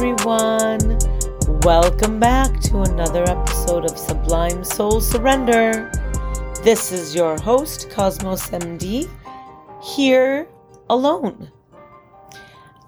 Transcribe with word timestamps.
Everyone. 0.00 0.96
Welcome 1.62 2.20
back 2.20 2.60
to 2.60 2.82
another 2.82 3.24
episode 3.24 3.84
of 3.84 3.98
Sublime 3.98 4.62
Soul 4.62 5.00
Surrender. 5.00 5.90
This 6.62 6.92
is 6.92 7.16
your 7.16 7.36
host, 7.40 7.90
Cosmos 7.90 8.46
MD, 8.50 9.10
here 9.82 10.46
alone. 10.88 11.50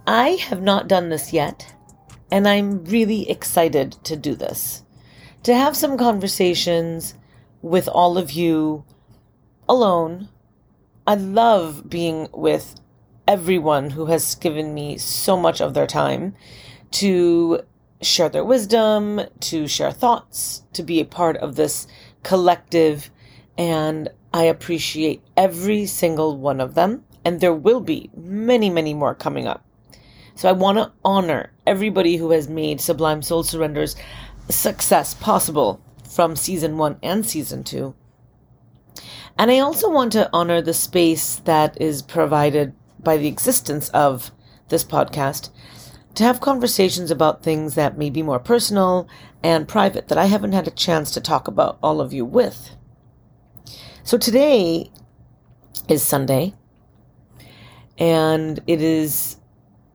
I 0.06 0.36
have 0.36 0.62
not 0.62 0.86
done 0.86 1.08
this 1.08 1.32
yet, 1.32 1.74
and 2.30 2.46
I'm 2.46 2.84
really 2.84 3.28
excited 3.28 3.96
to 4.04 4.14
do 4.14 4.36
this. 4.36 4.84
To 5.42 5.52
have 5.52 5.76
some 5.76 5.98
conversations 5.98 7.16
with 7.60 7.88
all 7.88 8.18
of 8.18 8.30
you 8.30 8.84
alone. 9.68 10.28
I 11.08 11.16
love 11.16 11.90
being 11.90 12.28
with 12.32 12.76
everyone 13.26 13.90
who 13.90 14.06
has 14.06 14.36
given 14.36 14.74
me 14.74 14.96
so 14.96 15.36
much 15.36 15.60
of 15.60 15.74
their 15.74 15.88
time 15.88 16.36
to 16.92 17.62
share 18.02 18.28
their 18.28 18.44
wisdom, 18.44 19.20
to 19.40 19.68
share 19.68 19.92
thoughts, 19.92 20.62
to 20.72 20.82
be 20.82 21.00
a 21.00 21.04
part 21.04 21.36
of 21.36 21.56
this 21.56 21.86
collective. 22.22 23.10
And 23.58 24.08
I 24.32 24.44
appreciate 24.44 25.22
every 25.36 25.86
single 25.86 26.36
one 26.36 26.60
of 26.60 26.74
them. 26.74 27.04
And 27.24 27.40
there 27.40 27.54
will 27.54 27.80
be 27.80 28.10
many, 28.16 28.70
many 28.70 28.94
more 28.94 29.14
coming 29.14 29.46
up. 29.46 29.64
So 30.34 30.48
I 30.48 30.52
want 30.52 30.78
to 30.78 30.92
honor 31.04 31.52
everybody 31.66 32.16
who 32.16 32.30
has 32.30 32.48
made 32.48 32.80
Sublime 32.80 33.20
Soul 33.20 33.42
Surrender's 33.42 33.94
success 34.48 35.14
possible 35.14 35.82
from 36.08 36.34
season 36.34 36.78
one 36.78 36.98
and 37.02 37.26
season 37.26 37.62
two. 37.62 37.94
And 39.38 39.50
I 39.50 39.58
also 39.58 39.90
want 39.90 40.12
to 40.12 40.30
honor 40.32 40.62
the 40.62 40.74
space 40.74 41.36
that 41.44 41.80
is 41.80 42.02
provided 42.02 42.74
by 42.98 43.16
the 43.16 43.28
existence 43.28 43.88
of 43.90 44.30
this 44.68 44.84
podcast 44.84 45.50
to 46.14 46.24
have 46.24 46.40
conversations 46.40 47.10
about 47.10 47.42
things 47.42 47.74
that 47.74 47.98
may 47.98 48.10
be 48.10 48.22
more 48.22 48.38
personal 48.38 49.08
and 49.42 49.68
private 49.68 50.08
that 50.08 50.18
I 50.18 50.26
haven't 50.26 50.52
had 50.52 50.66
a 50.66 50.72
chance 50.72 51.10
to 51.12 51.20
talk 51.20 51.48
about 51.48 51.78
all 51.82 52.00
of 52.00 52.12
you 52.12 52.24
with. 52.24 52.70
So 54.02 54.18
today 54.18 54.90
is 55.88 56.02
Sunday, 56.02 56.54
and 57.98 58.60
it 58.66 58.82
is 58.82 59.36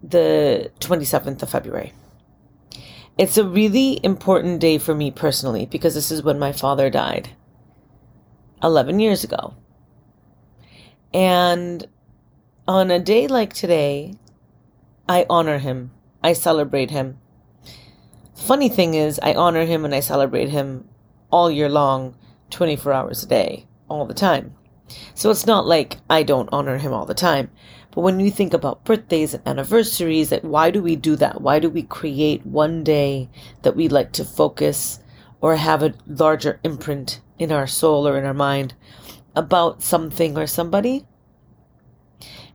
the 0.02 0.71
27th 0.80 1.41
of 1.41 1.49
February. 1.49 1.93
It's 3.17 3.38
a 3.38 3.47
really 3.47 3.99
important 4.03 4.59
day 4.59 4.77
for 4.77 4.93
me 4.93 5.09
personally 5.09 5.66
because 5.66 5.93
this 5.95 6.11
is 6.11 6.21
when 6.21 6.38
my 6.38 6.52
father 6.52 6.89
died 6.89 7.30
11 8.61 8.99
years 8.99 9.23
ago. 9.23 9.55
And 11.13 11.88
on 12.67 12.91
a 12.91 12.99
day 12.99 13.27
like 13.27 13.53
today, 13.53 14.16
I 15.08 15.25
honor 15.30 15.59
him. 15.59 15.91
I 16.25 16.33
celebrate 16.33 16.89
him. 16.89 17.19
Funny 18.33 18.67
thing 18.67 18.95
is, 18.95 19.19
I 19.21 19.35
honor 19.35 19.63
him 19.63 19.85
and 19.85 19.93
I 19.93 19.99
celebrate 19.99 20.49
him 20.49 20.89
all 21.29 21.51
year 21.51 21.69
long, 21.69 22.15
24 22.49 22.93
hours 22.93 23.21
a 23.21 23.27
day, 23.27 23.67
all 23.87 24.07
the 24.07 24.15
time. 24.15 24.55
So 25.13 25.29
it's 25.29 25.45
not 25.45 25.67
like 25.67 25.97
I 26.09 26.23
don't 26.23 26.49
honor 26.51 26.79
him 26.79 26.93
all 26.93 27.05
the 27.05 27.13
time. 27.13 27.51
But 27.91 28.01
when 28.01 28.19
you 28.19 28.31
think 28.31 28.55
about 28.55 28.83
birthdays 28.83 29.35
and 29.35 29.47
anniversaries, 29.47 30.29
that 30.29 30.43
why 30.43 30.71
do 30.71 30.81
we 30.81 30.95
do 30.95 31.15
that? 31.17 31.41
Why 31.41 31.59
do 31.59 31.69
we 31.69 31.83
create 31.83 32.43
one 32.43 32.83
day 32.83 33.29
that 33.61 33.75
we 33.75 33.87
like 33.87 34.11
to 34.13 34.25
focus 34.25 35.01
or 35.41 35.55
have 35.57 35.83
a 35.83 35.93
larger 36.07 36.59
imprint 36.63 37.21
in 37.37 37.51
our 37.51 37.67
soul 37.67 38.07
or 38.07 38.17
in 38.17 38.25
our 38.25 38.33
mind 38.33 38.73
about 39.35 39.83
something 39.83 40.39
or 40.39 40.47
somebody? 40.47 41.05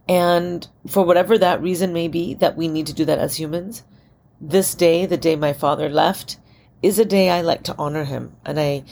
And 0.08 0.66
for 0.86 1.04
whatever 1.04 1.38
that 1.38 1.62
reason 1.62 1.92
may 1.92 2.08
be, 2.08 2.34
that 2.34 2.56
we 2.56 2.68
need 2.68 2.86
to 2.86 2.92
do 2.92 3.04
that 3.04 3.18
as 3.18 3.36
humans, 3.36 3.84
this 4.40 4.74
day, 4.74 5.06
the 5.06 5.16
day 5.16 5.36
my 5.36 5.52
father 5.52 5.88
left, 5.88 6.38
is 6.82 6.98
a 6.98 7.04
day 7.04 7.30
I 7.30 7.42
like 7.42 7.62
to 7.64 7.74
honor 7.78 8.04
him. 8.04 8.36
And 8.44 8.58
I 8.58 8.84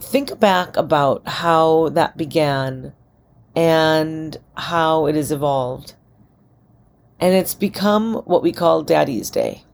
think 0.00 0.38
back 0.38 0.76
about 0.76 1.26
how 1.26 1.88
that 1.90 2.16
began 2.16 2.92
and 3.56 4.36
how 4.56 5.06
it 5.06 5.14
has 5.14 5.32
evolved. 5.32 5.94
And 7.20 7.34
it's 7.34 7.54
become 7.54 8.14
what 8.24 8.42
we 8.42 8.52
call 8.52 8.82
Daddy's 8.82 9.30
Day. 9.30 9.64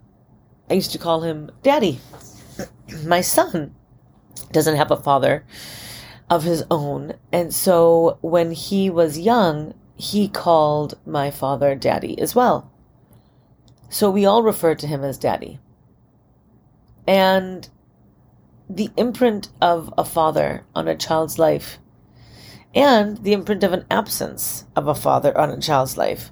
I 0.69 0.75
used 0.75 0.93
to 0.93 0.99
call 0.99 1.23
him 1.23 1.51
Daddy. 1.63 2.01
My 3.05 3.21
son 3.21 3.75
doesn't 4.53 4.77
have 4.77 4.91
a 4.91 4.97
father 4.97 5.45
of 6.29 6.45
his 6.45 6.65
own. 6.71 7.15
And 7.33 7.53
so 7.53 8.19
when 8.21 8.53
he 8.53 8.89
was 8.89 9.19
young, 9.19 9.75
he 10.01 10.29
called 10.29 10.99
my 11.05 11.31
father 11.31 11.75
Daddy 11.75 12.19
as 12.19 12.35
well. 12.35 12.73
So 13.91 14.11
we 14.11 14.25
all 14.25 14.43
refer 14.43 14.75
to 14.75 14.87
him 14.87 15.05
as 15.05 15.19
Daddy. 15.19 15.61
And 17.07 17.69
the 18.69 18.89
imprint 18.97 19.51
of 19.61 19.93
a 19.99 20.05
father 20.05 20.65
on 20.75 20.89
a 20.89 20.97
child's 20.97 21.39
life 21.39 21.79
and 22.75 23.19
the 23.25 23.35
imprint 23.35 23.63
of 23.63 23.73
an 23.73 23.85
absence 23.91 24.65
of 24.75 24.87
a 24.87 24.95
father 24.95 25.37
on 25.37 25.51
a 25.51 25.61
child's 25.61 25.99
life 25.99 26.31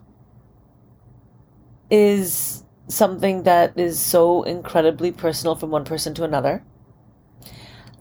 is 1.90 2.64
something 2.86 3.42
that 3.42 3.78
is 3.78 4.00
so 4.00 4.44
incredibly 4.44 5.12
personal 5.12 5.56
from 5.56 5.70
one 5.70 5.84
person 5.84 6.14
to 6.14 6.24
another. 6.24 6.62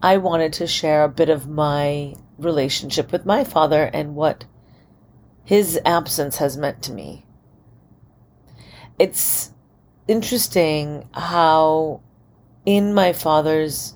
I 0.01 0.17
wanted 0.17 0.53
to 0.53 0.67
share 0.67 1.03
a 1.03 1.09
bit 1.09 1.29
of 1.29 1.49
my 1.49 2.13
relationship 2.37 3.11
with 3.11 3.25
my 3.25 3.43
father 3.43 3.89
and 3.91 4.15
what 4.15 4.45
his 5.47 5.79
absence 5.85 6.35
has 6.39 6.57
meant 6.57 6.81
to 6.81 6.91
me. 6.91 7.25
It's 8.99 9.53
interesting 10.05 11.07
how, 11.13 12.01
in 12.65 12.93
my 12.93 13.13
father's 13.13 13.95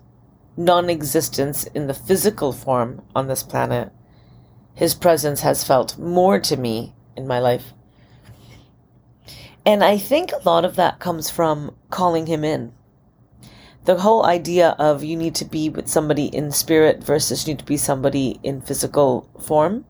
non 0.55 0.89
existence 0.89 1.65
in 1.65 1.87
the 1.87 1.93
physical 1.93 2.53
form 2.53 3.01
on 3.13 3.27
this 3.27 3.43
planet, 3.43 3.91
his 4.75 4.95
presence 4.95 5.41
has 5.41 5.61
felt 5.61 5.97
more 5.97 6.39
to 6.39 6.55
me 6.55 6.95
in 7.17 7.27
my 7.27 7.39
life. 7.39 7.73
And 9.65 9.83
I 9.83 9.97
think 9.97 10.31
a 10.31 10.47
lot 10.47 10.63
of 10.63 10.77
that 10.77 10.99
comes 10.99 11.29
from 11.29 11.75
calling 11.89 12.27
him 12.27 12.45
in. 12.45 12.71
The 13.83 13.97
whole 13.99 14.25
idea 14.25 14.69
of 14.79 15.03
you 15.03 15.17
need 15.17 15.35
to 15.35 15.45
be 15.45 15.67
with 15.67 15.89
somebody 15.89 16.27
in 16.27 16.53
spirit 16.53 17.03
versus 17.03 17.45
you 17.45 17.55
need 17.55 17.59
to 17.59 17.65
be 17.65 17.75
somebody 17.75 18.39
in 18.41 18.61
physical 18.61 19.29
form 19.45 19.83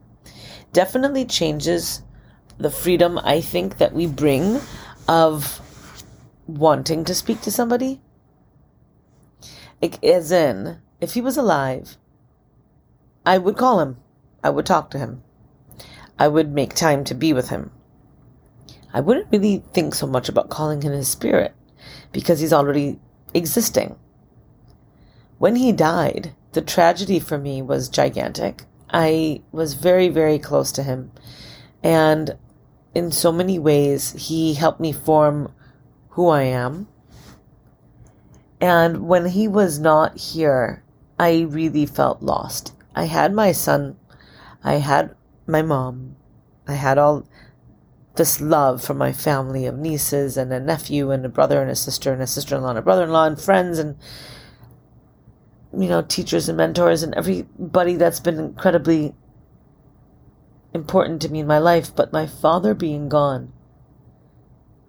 definitely 0.74 1.26
changes 1.26 2.02
the 2.58 2.72
freedom 2.72 3.20
I 3.24 3.42
think 3.42 3.78
that 3.78 3.94
we 3.94 4.08
bring 4.08 4.59
of 5.08 5.62
wanting 6.48 7.04
to 7.06 7.16
speak 7.16 7.42
to 7.42 7.52
somebody. 7.52 8.02
As 10.04 10.32
in, 10.32 10.80
if 11.00 11.14
he 11.14 11.22
was 11.22 11.38
alive, 11.38 11.98
I 13.26 13.38
would 13.38 13.58
call 13.58 13.80
him. 13.80 13.98
I 14.44 14.50
would 14.50 14.66
talk 14.66 14.92
to 14.92 15.00
him. 15.00 15.24
I 16.20 16.28
would 16.28 16.52
make 16.52 16.76
time 16.76 17.03
to 17.06 17.16
be 17.16 17.34
with 17.34 17.50
him. 17.50 17.72
I 18.94 19.00
wouldn't 19.00 19.32
really 19.32 19.64
think 19.74 19.96
so 19.96 20.06
much 20.06 20.30
about 20.30 20.50
calling 20.50 20.82
him 20.82 20.92
his 20.92 21.08
spirit 21.08 21.56
because 22.12 22.40
he's 22.40 22.53
already 22.53 23.00
existing. 23.34 23.98
When 25.38 25.56
he 25.56 25.72
died, 25.72 26.36
the 26.52 26.62
tragedy 26.62 27.20
for 27.20 27.38
me 27.38 27.62
was 27.62 27.90
gigantic. 27.90 28.66
I 28.91 29.41
was 29.52 29.74
very, 29.74 30.09
very 30.09 30.38
close 30.40 30.72
to 30.74 30.84
him. 30.84 31.12
And 31.84 32.38
in 32.94 33.12
so 33.12 33.31
many 33.31 33.57
ways, 33.57 34.12
he 34.28 34.53
helped 34.53 34.79
me 34.79 34.91
form 34.91 35.53
who 36.09 36.28
I 36.29 36.43
am. 36.43 36.88
And 38.59 39.08
when 39.08 39.28
he 39.28 39.47
was 39.47 39.79
not 39.79 40.17
here, 40.17 40.84
I 41.17 41.41
really 41.49 41.85
felt 41.85 42.22
lost. 42.22 42.73
I 42.93 43.05
had 43.05 43.34
my 43.34 43.52
son 43.52 43.96
I 44.64 44.76
had 44.76 45.16
my 45.47 45.61
mom. 45.61 46.16
I 46.67 46.73
had 46.73 46.97
all 46.97 47.26
this 48.16 48.40
love 48.40 48.84
from 48.84 48.97
my 48.97 49.11
family 49.11 49.66
of 49.66 49.78
nieces 49.78 50.37
and 50.37 50.52
a 50.53 50.59
nephew 50.59 51.11
and 51.11 51.26
a 51.26 51.29
brother 51.29 51.61
and 51.61 51.72
a 51.72 51.76
sister 51.76 52.14
and 52.14 52.22
a 52.22 52.28
sister 52.28 52.55
in 52.55 52.61
law 52.61 52.70
and 52.70 52.79
a 52.79 52.84
brother 52.84 53.03
in 53.03 53.11
law 53.11 53.26
and 53.26 53.40
friends 53.40 53.79
and, 53.79 53.97
you 55.73 55.88
know, 55.88 56.02
teachers 56.02 56.50
and 56.50 56.58
mentors 56.58 57.03
and 57.03 57.14
everybody 57.16 57.96
that's 57.96 58.20
been 58.20 58.40
incredibly 58.40 59.14
important 60.73 61.22
to 61.22 61.29
me 61.29 61.40
in 61.40 61.47
my 61.47 61.59
life. 61.59 61.96
But 61.96 62.14
my 62.14 62.28
father 62.28 62.73
being 62.73 63.09
gone, 63.09 63.53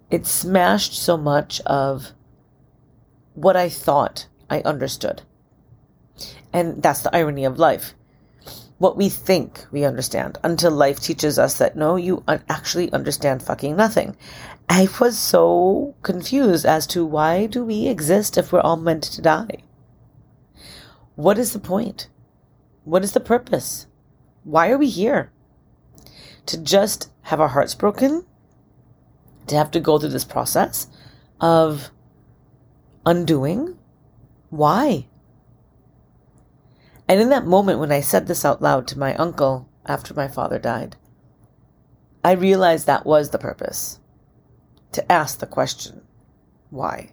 it 0.09 0.25
smashed 0.25 0.93
so 0.93 1.17
much 1.17 1.61
of 1.61 2.11
what 3.33 3.55
I 3.55 3.69
thought 3.69 4.27
I 4.49 4.61
understood. 4.61 5.23
And 6.51 6.83
that's 6.83 7.01
the 7.01 7.15
irony 7.15 7.45
of 7.45 7.57
life 7.57 7.95
what 8.83 8.97
we 8.97 9.07
think 9.07 9.65
we 9.71 9.85
understand 9.85 10.37
until 10.43 10.69
life 10.69 10.99
teaches 10.99 11.39
us 11.39 11.57
that 11.57 11.77
no, 11.77 11.95
you 11.95 12.21
actually 12.27 12.91
understand 12.91 13.41
fucking 13.41 13.77
nothing. 13.77 14.13
I 14.67 14.89
was 14.99 15.17
so 15.17 15.95
confused 16.03 16.65
as 16.65 16.85
to 16.87 17.05
why 17.05 17.45
do 17.45 17.63
we 17.63 17.87
exist 17.87 18.37
if 18.37 18.51
we're 18.51 18.59
all 18.59 18.75
meant 18.75 19.03
to 19.03 19.21
die? 19.21 19.63
What 21.15 21.37
is 21.37 21.53
the 21.53 21.59
point? 21.59 22.09
What 22.83 23.03
is 23.03 23.13
the 23.13 23.19
purpose? 23.19 23.87
Why 24.43 24.69
are 24.71 24.77
we 24.77 24.89
here? 24.89 25.31
To 26.47 26.57
just 26.57 27.09
have 27.23 27.39
our 27.39 27.49
hearts 27.49 27.75
broken? 27.75 28.25
To 29.47 29.55
have 29.55 29.71
to 29.71 29.79
go 29.79 29.99
through 29.99 30.09
this 30.09 30.25
process 30.25 30.87
of 31.39 31.91
undoing? 33.05 33.77
Why? 34.49 35.07
And 37.07 37.19
in 37.19 37.29
that 37.29 37.45
moment 37.45 37.79
when 37.79 37.91
I 37.91 38.01
said 38.01 38.27
this 38.27 38.45
out 38.45 38.61
loud 38.61 38.87
to 38.87 38.99
my 38.99 39.15
uncle 39.15 39.69
after 39.85 40.13
my 40.13 40.27
father 40.27 40.57
died, 40.57 40.95
I 42.23 42.31
realized 42.31 42.87
that 42.87 43.05
was 43.05 43.29
the 43.29 43.37
purpose 43.37 43.99
to 44.93 45.11
ask 45.11 45.39
the 45.39 45.47
question, 45.47 46.01
why? 46.69 47.11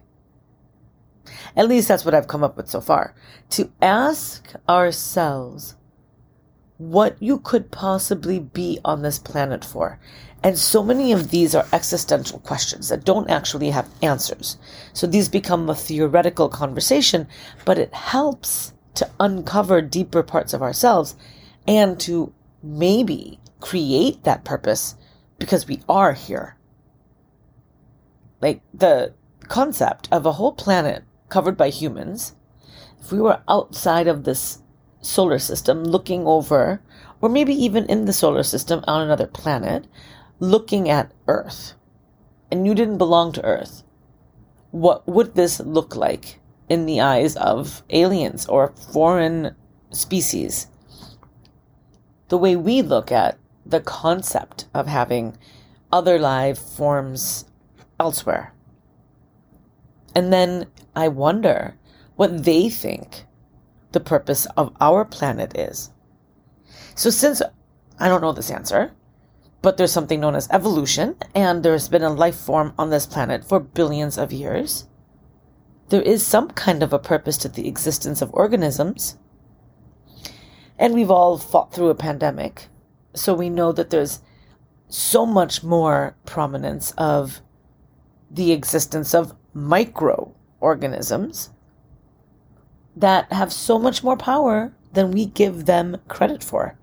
At 1.55 1.67
least 1.67 1.87
that's 1.87 2.05
what 2.05 2.13
I've 2.13 2.27
come 2.27 2.43
up 2.43 2.57
with 2.57 2.69
so 2.69 2.81
far. 2.81 3.13
To 3.51 3.71
ask 3.81 4.53
ourselves 4.67 5.75
what 6.77 7.15
you 7.21 7.37
could 7.39 7.71
possibly 7.71 8.39
be 8.39 8.79
on 8.83 9.01
this 9.03 9.19
planet 9.19 9.63
for. 9.63 9.99
And 10.43 10.57
so 10.57 10.81
many 10.81 11.11
of 11.11 11.29
these 11.29 11.53
are 11.53 11.67
existential 11.71 12.39
questions 12.39 12.89
that 12.89 13.05
don't 13.05 13.29
actually 13.29 13.69
have 13.69 13.87
answers. 14.01 14.57
So 14.93 15.05
these 15.05 15.29
become 15.29 15.69
a 15.69 15.75
theoretical 15.75 16.49
conversation, 16.49 17.27
but 17.65 17.77
it 17.77 17.93
helps 17.93 18.73
to 18.95 19.07
uncover 19.19 19.81
deeper 19.81 20.23
parts 20.23 20.53
of 20.53 20.63
ourselves 20.63 21.15
and 21.67 21.99
to 21.99 22.33
maybe 22.63 23.39
create 23.59 24.23
that 24.23 24.43
purpose 24.43 24.95
because 25.37 25.67
we 25.67 25.81
are 25.87 26.13
here. 26.13 26.57
Like 28.41 28.61
the 28.73 29.13
concept 29.47 30.09
of 30.11 30.25
a 30.25 30.31
whole 30.31 30.53
planet 30.53 31.03
covered 31.31 31.57
by 31.57 31.69
humans, 31.69 32.35
if 32.99 33.11
we 33.11 33.19
were 33.19 33.41
outside 33.47 34.07
of 34.07 34.23
this 34.23 34.59
solar 35.01 35.39
system 35.39 35.83
looking 35.83 36.27
over, 36.27 36.83
or 37.21 37.29
maybe 37.29 37.53
even 37.53 37.85
in 37.87 38.05
the 38.05 38.13
solar 38.13 38.43
system 38.43 38.83
on 38.87 39.01
another 39.01 39.25
planet, 39.25 39.87
looking 40.39 40.89
at 40.89 41.11
Earth, 41.27 41.73
and 42.51 42.67
you 42.67 42.75
didn't 42.75 42.99
belong 42.99 43.31
to 43.31 43.43
Earth, 43.43 43.83
what 44.69 45.07
would 45.07 45.33
this 45.33 45.59
look 45.61 45.95
like 45.95 46.39
in 46.69 46.85
the 46.85 47.01
eyes 47.01 47.35
of 47.37 47.81
aliens 47.89 48.45
or 48.45 48.73
foreign 48.93 49.55
species? 49.89 50.67
The 52.27 52.37
way 52.37 52.55
we 52.55 52.81
look 52.81 53.11
at 53.11 53.37
the 53.65 53.79
concept 53.79 54.67
of 54.73 54.87
having 54.87 55.37
other 55.91 56.19
life 56.19 56.59
forms 56.59 57.45
elsewhere. 57.99 58.53
And 60.13 60.31
then 60.31 60.67
I 60.95 61.07
wonder 61.07 61.75
what 62.15 62.43
they 62.43 62.69
think 62.69 63.25
the 63.91 63.99
purpose 63.99 64.45
of 64.57 64.75
our 64.79 65.05
planet 65.05 65.57
is. 65.57 65.91
So, 66.95 67.09
since 67.09 67.41
I 67.99 68.07
don't 68.07 68.21
know 68.21 68.31
this 68.31 68.51
answer, 68.51 68.91
but 69.61 69.77
there's 69.77 69.91
something 69.91 70.19
known 70.19 70.35
as 70.35 70.49
evolution, 70.49 71.15
and 71.35 71.63
there's 71.63 71.87
been 71.87 72.03
a 72.03 72.09
life 72.09 72.35
form 72.35 72.73
on 72.77 72.89
this 72.89 73.05
planet 73.05 73.45
for 73.45 73.59
billions 73.59 74.17
of 74.17 74.33
years, 74.33 74.87
there 75.89 76.01
is 76.01 76.25
some 76.25 76.49
kind 76.51 76.81
of 76.81 76.93
a 76.93 76.99
purpose 76.99 77.37
to 77.37 77.49
the 77.49 77.67
existence 77.67 78.21
of 78.21 78.33
organisms. 78.33 79.17
And 80.79 80.93
we've 80.93 81.11
all 81.11 81.37
fought 81.37 81.73
through 81.73 81.89
a 81.89 81.95
pandemic, 81.95 82.67
so 83.13 83.33
we 83.33 83.49
know 83.49 83.71
that 83.71 83.89
there's 83.89 84.21
so 84.87 85.25
much 85.25 85.63
more 85.63 86.15
prominence 86.25 86.91
of 86.97 87.41
the 88.31 88.51
existence 88.51 89.13
of 89.13 89.35
microorganisms 90.61 91.49
that 92.95 93.31
have 93.31 93.51
so 93.51 93.79
much 93.79 94.03
more 94.03 94.17
power 94.17 94.73
than 94.93 95.11
we 95.11 95.25
give 95.25 95.65
them 95.65 95.97
credit 96.07 96.43
for. 96.43 96.77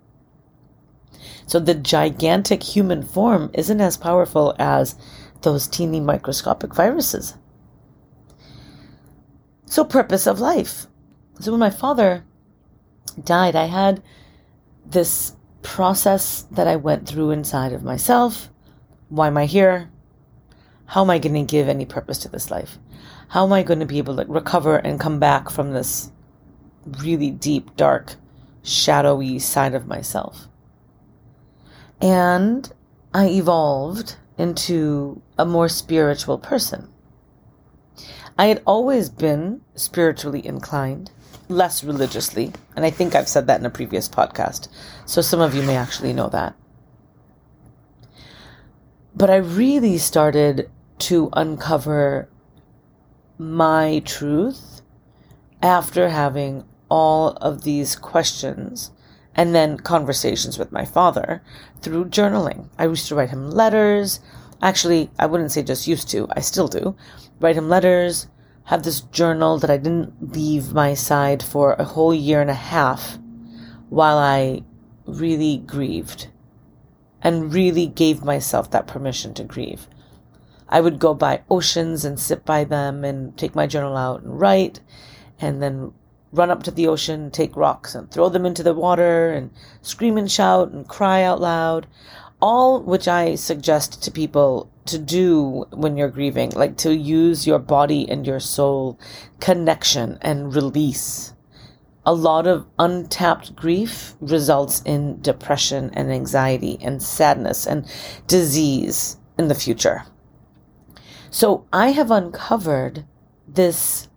So 1.46 1.58
the 1.58 1.75
gigantic 1.75 2.62
human 2.62 3.02
form 3.02 3.50
isn't 3.54 3.80
as 3.80 3.96
powerful 3.96 4.54
as 4.58 4.96
those 5.42 5.69
teeny 5.69 6.00
microscopic 6.00 6.75
viruses. 6.75 7.34
So, 9.66 9.84
purpose 9.84 10.26
of 10.26 10.40
life. 10.40 10.86
So, 11.40 11.52
when 11.52 11.60
my 11.60 11.70
father 11.70 12.25
died, 13.22 13.54
I 13.54 13.66
had 13.66 14.02
this 14.86 15.36
process 15.60 16.46
that 16.50 16.66
I 16.66 16.76
went 16.76 17.06
through 17.06 17.32
inside 17.32 17.75
of 17.75 17.82
myself. 17.82 18.48
Why 19.10 19.26
am 19.26 19.36
I 19.36 19.44
here? 19.44 19.90
How 20.88 21.02
am 21.02 21.11
I 21.11 21.19
going 21.19 21.35
to 21.35 21.43
give 21.43 21.69
any 21.69 21.85
purpose 21.85 22.17
to 22.20 22.31
this 22.31 22.50
life? 22.50 22.79
How 23.29 23.44
am 23.44 23.52
I 23.52 23.62
going 23.62 23.81
to 23.81 23.87
be 23.87 23.99
able 23.99 24.17
to 24.17 24.25
recover 24.25 24.76
and 24.76 24.99
come 24.99 25.19
back 25.19 25.50
from 25.50 25.73
this 25.73 26.11
really 26.87 27.31
deep, 27.31 27.76
dark, 27.76 28.14
shadowy 28.62 29.38
side 29.38 29.75
of 29.75 29.87
myself? 29.87 30.49
And 32.00 32.73
I 33.12 33.26
evolved 33.29 34.17
into 34.38 35.20
a 35.37 35.44
more 35.44 35.69
spiritual 35.69 36.38
person. 36.38 36.88
I 38.38 38.46
had 38.46 38.62
always 38.67 39.11
been 39.11 39.61
spiritually 39.75 40.46
inclined, 40.46 41.11
less 41.50 41.85
religiously, 41.85 42.52
and 42.75 42.87
I 42.87 42.90
think 42.90 43.14
I've 43.14 43.29
said 43.29 43.46
that 43.46 43.61
in 43.61 43.67
a 43.67 43.70
previous 43.70 44.08
podcast, 44.08 44.69
so 45.05 45.20
some 45.20 45.40
of 45.40 45.55
you 45.55 45.62
may 45.62 45.76
actually 45.76 46.14
know 46.14 46.31
that. 46.31 46.55
But 49.14 49.29
I 49.29 49.37
really 49.37 49.99
started 49.99 50.70
to 50.99 51.31
uncover 51.33 52.29
my 53.39 54.03
truth 54.05 54.83
after 55.62 56.09
having 56.09 56.65
all 56.89 57.31
of 57.33 57.62
these 57.62 57.97
questions 57.97 58.91
and 59.35 59.55
then 59.55 59.77
conversations 59.77 60.59
with 60.59 60.73
my 60.73 60.85
father 60.85 61.43
through 61.81 62.06
journaling. 62.06 62.69
I 62.79 62.87
used 62.87 63.06
to 63.09 63.15
write 63.15 63.31
him 63.31 63.50
letters. 63.50 64.21
Actually, 64.61 65.11
I 65.19 65.27
wouldn't 65.27 65.53
say 65.53 65.62
just 65.62 65.87
used 65.87 66.09
to, 66.11 66.27
I 66.31 66.41
still 66.41 66.67
do. 66.67 66.97
Write 67.39 67.56
him 67.56 67.69
letters, 67.69 68.27
have 68.65 68.83
this 68.83 69.00
journal 69.00 69.59
that 69.59 69.71
I 69.71 69.77
didn't 69.77 70.35
leave 70.35 70.73
my 70.73 70.95
side 70.95 71.43
for 71.43 71.75
a 71.75 71.85
whole 71.85 72.12
year 72.12 72.41
and 72.41 72.50
a 72.50 72.55
half 72.55 73.19
while 73.89 74.19
I 74.19 74.65
really 75.06 75.59
grieved 75.59 76.29
and 77.23 77.53
really 77.53 77.87
gave 77.87 78.25
myself 78.25 78.71
that 78.71 78.87
permission 78.87 79.35
to 79.35 79.45
grieve. 79.45 79.87
I 80.69 80.81
would 80.81 80.99
go 80.99 81.15
by 81.15 81.43
oceans 81.50 82.05
and 82.05 82.20
sit 82.20 82.44
by 82.44 82.65
them 82.65 83.05
and 83.05 83.37
take 83.37 83.54
my 83.54 83.66
journal 83.66 83.97
out 83.97 84.23
and 84.23 84.38
write 84.38 84.81
and 85.40 85.62
then 85.62 85.92
run 86.33 86.50
up 86.50 86.62
to 86.64 86.71
the 86.71 86.87
ocean, 86.87 87.31
take 87.31 87.57
rocks 87.57 87.95
and 87.95 88.11
throw 88.11 88.28
them 88.28 88.45
into 88.45 88.62
the 88.62 88.75
water 88.75 89.31
and 89.31 89.50
scream 89.81 90.19
and 90.19 90.31
shout 90.31 90.71
and 90.71 90.87
cry 90.87 91.23
out 91.23 91.40
loud. 91.40 91.87
All 92.40 92.81
which 92.83 93.09
I 93.09 93.35
suggest 93.35 94.02
to 94.02 94.11
people 94.11 94.71
to 94.87 94.99
do 94.99 95.66
when 95.73 95.97
you're 95.97 96.09
grieving, 96.09 96.50
like 96.50 96.76
to 96.78 96.95
use 96.95 97.47
your 97.47 97.59
body 97.59 98.09
and 98.09 98.26
your 98.26 98.40
soul 98.40 98.99
connection 99.40 100.19
and 100.21 100.54
release. 100.54 101.33
A 102.07 102.14
lot 102.14 102.47
of 102.47 102.66
untapped 102.78 103.57
grief 103.57 104.14
results 104.21 104.83
in 104.85 105.21
depression 105.21 105.90
and 105.95 106.12
anxiety 106.12 106.78
and 106.81 107.02
sadness 107.02 107.66
and 107.66 107.87
disease 108.26 109.16
in 109.38 109.49
the 109.49 109.54
future. 109.54 110.04
So 111.30 111.66
I 111.73 111.90
have 111.90 112.11
uncovered 112.11 113.04
this 113.47 114.08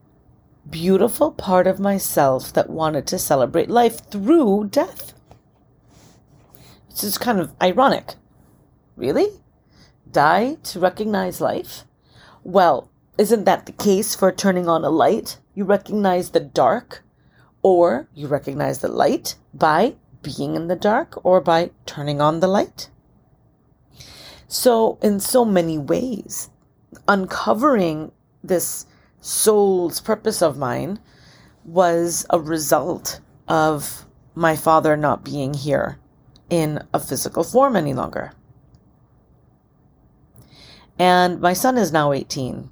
beautiful 0.70 1.32
part 1.32 1.68
of 1.68 1.80
myself 1.80 2.53
that 2.53 2.70
wanted 2.70 3.08
to 3.08 3.20
celebrate 3.20 3.70
life 3.70 4.10
through 4.10 4.70
death. 4.72 5.13
It's 6.89 7.01
just 7.01 7.20
kind 7.20 7.39
of 7.39 7.53
ironic. 7.62 8.15
Really? 8.96 9.27
Die 10.10 10.58
to 10.63 10.80
recognize 10.80 11.41
life? 11.41 11.84
Well, 12.44 12.89
isn't 13.18 13.46
that 13.46 13.65
the 13.65 13.72
case 13.72 14.15
for 14.15 14.32
turning 14.32 14.70
on 14.70 14.84
a 14.84 14.89
light? 14.89 15.39
You 15.53 15.65
recognize 15.65 16.30
the 16.30 16.39
dark, 16.39 17.03
or 17.62 18.08
you 18.13 18.27
recognize 18.27 18.80
the 18.80 18.88
light 18.88 19.36
by 19.53 19.96
being 20.22 20.56
in 20.56 20.68
the 20.68 20.75
dark 20.75 21.20
or 21.25 21.41
by 21.41 21.72
turning 21.86 22.22
on 22.22 22.39
the 22.39 22.48
light. 22.48 22.89
So, 24.48 24.98
in 25.01 25.20
so 25.20 25.46
many 25.46 25.77
ways, 25.77 26.50
uncovering 27.08 28.12
this 28.44 28.86
soul's 29.20 30.02
purpose 30.02 30.42
of 30.42 30.58
mine 30.58 31.00
was 31.64 32.26
a 32.30 32.40
result 32.40 33.20
of 33.48 34.06
my 34.34 34.56
father 34.56 34.98
not 34.98 35.24
being 35.24 35.54
here 35.54 36.00
in 36.50 36.84
a 36.94 37.00
physical 37.00 37.44
form 37.44 37.76
any 37.76 37.94
longer. 37.94 38.34
And 40.98 41.40
my 41.40 41.54
son 41.54 41.78
is 41.78 41.92
now 41.92 42.12
18. 42.12 42.70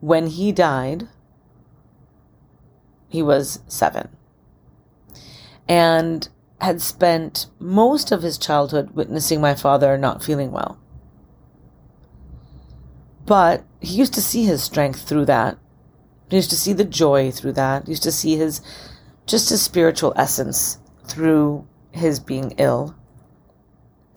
When 0.00 0.26
he 0.28 0.52
died, 0.52 1.08
he 3.08 3.22
was 3.22 3.60
seven. 3.68 4.08
And 5.68 6.28
had 6.60 6.80
spent 6.80 7.46
most 7.58 8.10
of 8.10 8.22
his 8.22 8.38
childhood 8.38 8.90
witnessing 8.90 9.40
my 9.40 9.54
father 9.54 9.96
not 9.96 10.22
feeling 10.22 10.50
well. 10.50 10.78
But 13.28 13.64
he 13.80 13.94
used 13.94 14.14
to 14.14 14.22
see 14.22 14.44
his 14.44 14.62
strength 14.62 15.02
through 15.02 15.26
that. 15.26 15.58
He 16.30 16.36
used 16.36 16.48
to 16.48 16.56
see 16.56 16.72
the 16.72 16.84
joy 16.84 17.30
through 17.30 17.52
that. 17.52 17.84
He 17.84 17.90
used 17.92 18.02
to 18.04 18.12
see 18.12 18.36
his, 18.36 18.62
just 19.26 19.50
his 19.50 19.60
spiritual 19.60 20.14
essence 20.16 20.78
through 21.04 21.68
his 21.92 22.20
being 22.20 22.54
ill. 22.56 22.96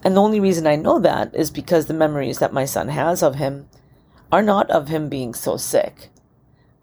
And 0.01 0.15
the 0.15 0.22
only 0.22 0.39
reason 0.39 0.65
I 0.65 0.77
know 0.77 0.98
that 1.00 1.36
is 1.36 1.51
because 1.51 1.86
the 1.86 1.94
memories 1.94 2.39
that 2.39 2.53
my 2.53 2.63
son 2.63 2.88
has 2.88 3.22
of 3.22 3.36
him 3.36 3.68
are 4.32 4.41
not 4.41 4.72
of 4.72 4.88
him 4.88 5.10
being 5.10 5.34
so 5.34 5.58
sick, 5.58 6.10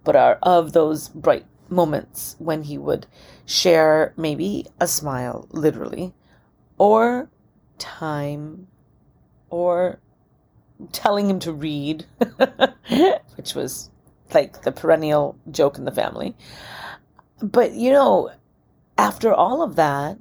but 0.05 0.15
are 0.15 0.39
of 0.43 0.73
those 0.73 1.09
bright 1.09 1.47
moments 1.71 2.37
when 2.39 2.65
he 2.65 2.77
would 2.77 3.07
share 3.47 4.13
maybe 4.19 4.67
a 4.79 4.87
smile, 4.87 5.49
literally, 5.51 6.13
or 6.77 7.31
time, 7.79 8.69
or 9.49 9.99
telling 10.93 11.29
him 11.29 11.39
to 11.41 11.53
read, 11.53 12.07
which 13.37 13.55
was 13.55 13.91
like 14.33 14.63
the 14.63 14.73
perennial 14.73 15.39
joke 15.51 15.79
in 15.79 15.85
the 15.85 15.93
family. 15.93 16.37
But, 17.41 17.73
you 17.73 17.93
know, 17.93 18.31
after 18.97 19.33
all 19.33 19.63
of 19.63 19.77
that, 19.77 20.19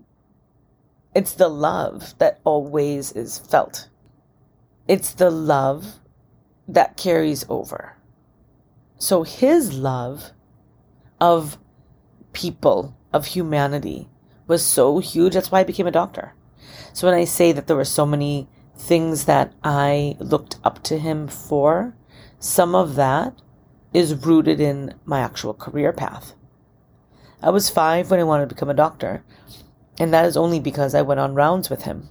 it's 1.15 1.33
the 1.33 1.49
love 1.49 2.13
that 2.19 2.39
always 2.43 3.11
is 3.11 3.39
felt. 3.39 3.89
It's 4.87 5.13
the 5.13 5.31
love 5.31 5.99
that 6.67 6.97
carries 6.97 7.45
over. 7.49 7.97
So 8.99 9.23
his 9.23 9.73
love 9.73 10.31
of 11.19 11.57
people, 12.33 12.95
of 13.13 13.27
humanity, 13.27 14.09
was 14.47 14.63
so 14.63 14.99
huge. 14.99 15.33
That's 15.33 15.51
why 15.51 15.61
I 15.61 15.63
became 15.63 15.87
a 15.87 15.91
doctor. 15.91 16.33
So 16.93 17.07
when 17.07 17.17
I 17.17 17.25
say 17.25 17.51
that 17.51 17.67
there 17.67 17.75
were 17.75 17.85
so 17.85 18.05
many 18.05 18.47
things 18.77 19.25
that 19.25 19.53
I 19.63 20.15
looked 20.19 20.57
up 20.63 20.83
to 20.83 20.97
him 20.97 21.27
for, 21.27 21.95
some 22.39 22.75
of 22.75 22.95
that 22.95 23.33
is 23.93 24.25
rooted 24.25 24.59
in 24.59 24.93
my 25.05 25.19
actual 25.19 25.53
career 25.53 25.91
path. 25.91 26.33
I 27.41 27.49
was 27.49 27.69
five 27.69 28.09
when 28.09 28.19
I 28.19 28.23
wanted 28.23 28.49
to 28.49 28.55
become 28.55 28.69
a 28.69 28.73
doctor, 28.73 29.23
and 29.99 30.13
that 30.13 30.25
is 30.25 30.37
only 30.37 30.59
because 30.59 30.93
I 30.93 31.01
went 31.01 31.19
on 31.19 31.35
rounds 31.35 31.69
with 31.69 31.83
him. 31.83 32.09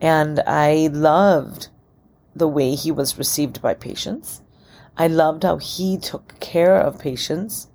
And 0.00 0.40
I 0.46 0.88
loved 0.92 1.68
the 2.34 2.48
way 2.48 2.74
he 2.74 2.90
was 2.90 3.18
received 3.18 3.62
by 3.62 3.74
patients. 3.74 4.42
I 4.96 5.06
loved 5.06 5.42
how 5.42 5.58
he 5.58 5.98
took 5.98 6.38
care 6.40 6.76
of 6.76 6.98
patients. 6.98 7.68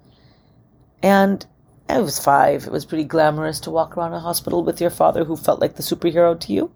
And 1.02 1.46
I 1.88 2.00
was 2.00 2.20
five. 2.20 2.66
It 2.66 2.72
was 2.72 2.86
pretty 2.86 3.04
glamorous 3.04 3.60
to 3.62 3.72
walk 3.72 3.98
around 3.98 4.14
a 4.14 4.20
hospital 4.20 4.64
with 4.64 4.80
your 4.80 4.90
father 4.90 5.24
who 5.24 5.36
felt 5.36 5.60
like 5.60 5.76
the 5.76 5.84
superhero 5.84 6.40
to 6.40 6.54
you. 6.54 6.72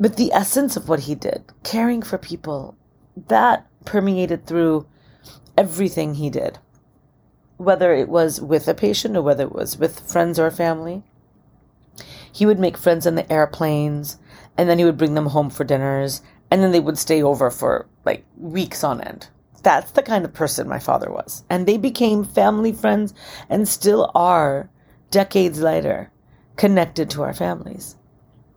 But 0.00 0.16
the 0.16 0.32
essence 0.32 0.76
of 0.76 0.88
what 0.88 1.00
he 1.00 1.16
did, 1.16 1.42
caring 1.64 2.02
for 2.02 2.18
people, 2.18 2.76
that 3.26 3.66
permeated 3.84 4.46
through 4.46 4.86
everything 5.56 6.14
he 6.14 6.30
did, 6.30 6.58
whether 7.56 7.92
it 7.92 8.08
was 8.08 8.40
with 8.40 8.68
a 8.68 8.74
patient 8.74 9.16
or 9.16 9.22
whether 9.22 9.42
it 9.42 9.52
was 9.52 9.76
with 9.76 10.08
friends 10.08 10.38
or 10.38 10.52
family. 10.52 11.02
He 12.32 12.46
would 12.46 12.60
make 12.60 12.78
friends 12.78 13.06
in 13.06 13.16
the 13.16 13.30
airplanes, 13.32 14.18
and 14.56 14.68
then 14.68 14.78
he 14.78 14.84
would 14.84 14.98
bring 14.98 15.14
them 15.14 15.26
home 15.26 15.50
for 15.50 15.64
dinners, 15.64 16.22
and 16.48 16.62
then 16.62 16.70
they 16.70 16.78
would 16.78 16.98
stay 16.98 17.20
over 17.20 17.50
for 17.50 17.88
like 18.04 18.24
weeks 18.36 18.84
on 18.84 19.00
end. 19.00 19.28
That's 19.64 19.90
the 19.90 20.02
kind 20.04 20.24
of 20.24 20.32
person 20.32 20.68
my 20.68 20.78
father 20.78 21.10
was. 21.10 21.42
And 21.50 21.66
they 21.66 21.76
became 21.76 22.24
family 22.24 22.72
friends 22.72 23.12
and 23.48 23.66
still 23.66 24.12
are, 24.14 24.70
decades 25.10 25.58
later, 25.58 26.12
connected 26.54 27.10
to 27.10 27.22
our 27.22 27.34
families 27.34 27.96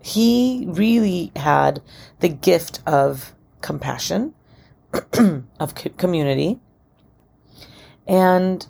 he 0.01 0.65
really 0.67 1.31
had 1.35 1.81
the 2.19 2.29
gift 2.29 2.81
of 2.85 3.33
compassion, 3.61 4.33
of 5.59 5.75
community. 5.97 6.59
And 8.07 8.65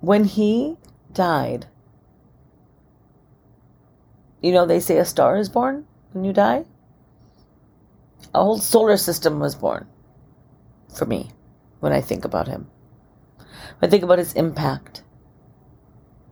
when 0.00 0.24
he 0.24 0.76
died, 1.12 1.66
you 4.42 4.52
know, 4.52 4.66
they 4.66 4.80
say 4.80 4.98
a 4.98 5.04
star 5.04 5.36
is 5.36 5.48
born 5.48 5.86
when 6.12 6.24
you 6.24 6.32
die. 6.32 6.64
A 8.34 8.42
whole 8.42 8.58
solar 8.58 8.96
system 8.96 9.40
was 9.40 9.54
born 9.54 9.86
for 10.94 11.06
me 11.06 11.30
when 11.80 11.92
I 11.92 12.00
think 12.00 12.24
about 12.24 12.48
him. 12.48 12.68
When 13.78 13.88
I 13.88 13.90
think 13.90 14.02
about 14.02 14.18
his 14.18 14.34
impact, 14.34 15.02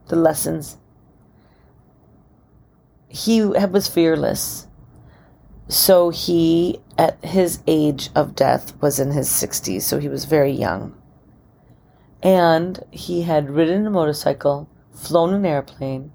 the 0.08 0.16
lessons 0.16 0.76
he 3.10 3.42
was 3.42 3.88
fearless. 3.88 4.68
So 5.68 6.10
he, 6.10 6.80
at 6.96 7.22
his 7.24 7.60
age 7.66 8.08
of 8.14 8.34
death, 8.34 8.80
was 8.80 8.98
in 8.98 9.10
his 9.10 9.28
60s, 9.28 9.82
so 9.82 9.98
he 9.98 10.08
was 10.08 10.24
very 10.24 10.52
young. 10.52 10.94
And 12.22 12.84
he 12.90 13.22
had 13.22 13.50
ridden 13.50 13.86
a 13.86 13.90
motorcycle, 13.90 14.68
flown 14.92 15.34
an 15.34 15.44
airplane, 15.44 16.12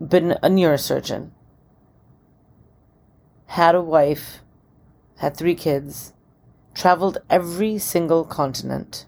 been 0.00 0.32
a 0.42 0.48
neurosurgeon, 0.48 1.30
had 3.46 3.74
a 3.74 3.82
wife, 3.82 4.40
had 5.18 5.36
three 5.36 5.54
kids, 5.54 6.14
traveled 6.74 7.18
every 7.28 7.76
single 7.76 8.24
continent, 8.24 9.06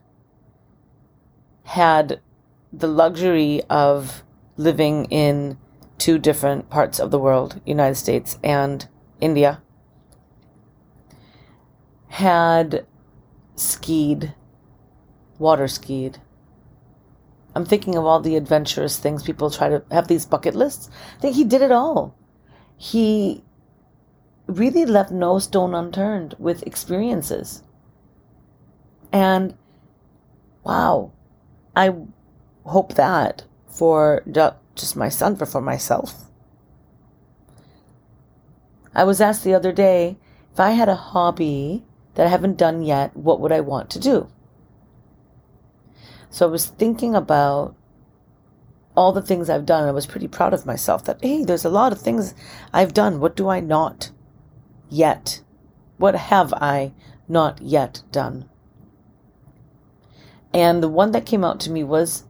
had 1.64 2.20
the 2.72 2.88
luxury 2.88 3.62
of 3.70 4.24
living 4.56 5.06
in 5.06 5.56
two 6.02 6.18
different 6.18 6.68
parts 6.68 6.98
of 6.98 7.12
the 7.12 7.18
world, 7.18 7.60
United 7.64 7.94
States 7.94 8.36
and 8.42 8.88
India, 9.20 9.62
had 12.08 12.84
skied, 13.54 14.34
water 15.38 15.68
skied. 15.68 16.18
I'm 17.54 17.64
thinking 17.64 17.94
of 17.94 18.04
all 18.04 18.18
the 18.18 18.34
adventurous 18.34 18.98
things 18.98 19.22
people 19.22 19.48
try 19.48 19.68
to 19.68 19.84
have 19.92 20.08
these 20.08 20.26
bucket 20.26 20.56
lists. 20.56 20.90
I 21.18 21.20
think 21.20 21.36
he 21.36 21.44
did 21.44 21.62
it 21.62 21.70
all. 21.70 22.16
He 22.76 23.44
really 24.48 24.84
left 24.84 25.12
no 25.12 25.38
stone 25.38 25.72
unturned 25.72 26.34
with 26.36 26.66
experiences. 26.66 27.62
And 29.12 29.54
wow, 30.64 31.12
I 31.76 31.94
hope 32.64 32.94
that 32.94 33.44
for 33.68 34.24
just 34.74 34.96
my 34.96 35.08
son, 35.08 35.34
but 35.34 35.48
for 35.48 35.60
myself. 35.60 36.24
I 38.94 39.04
was 39.04 39.20
asked 39.20 39.44
the 39.44 39.54
other 39.54 39.72
day 39.72 40.16
if 40.52 40.60
I 40.60 40.72
had 40.72 40.88
a 40.88 40.94
hobby 40.94 41.84
that 42.14 42.26
I 42.26 42.30
haven't 42.30 42.58
done 42.58 42.82
yet, 42.82 43.16
what 43.16 43.40
would 43.40 43.52
I 43.52 43.60
want 43.60 43.88
to 43.90 43.98
do? 43.98 44.28
So 46.30 46.46
I 46.46 46.50
was 46.50 46.66
thinking 46.66 47.14
about 47.14 47.74
all 48.94 49.12
the 49.12 49.22
things 49.22 49.48
I've 49.48 49.66
done. 49.66 49.88
I 49.88 49.92
was 49.92 50.06
pretty 50.06 50.28
proud 50.28 50.52
of 50.52 50.66
myself 50.66 51.04
that, 51.04 51.18
hey, 51.22 51.44
there's 51.44 51.64
a 51.64 51.70
lot 51.70 51.92
of 51.92 52.00
things 52.00 52.34
I've 52.72 52.92
done. 52.92 53.20
What 53.20 53.36
do 53.36 53.48
I 53.48 53.60
not 53.60 54.10
yet? 54.90 55.40
What 55.96 56.14
have 56.14 56.52
I 56.54 56.92
not 57.28 57.62
yet 57.62 58.02
done? 58.12 58.48
And 60.52 60.82
the 60.82 60.88
one 60.88 61.12
that 61.12 61.24
came 61.24 61.44
out 61.44 61.60
to 61.60 61.70
me 61.70 61.82
was 61.82 62.24